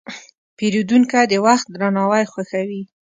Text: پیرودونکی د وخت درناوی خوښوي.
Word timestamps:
پیرودونکی 0.57 1.23
د 1.31 1.33
وخت 1.45 1.65
درناوی 1.73 2.23
خوښوي. 2.31 2.81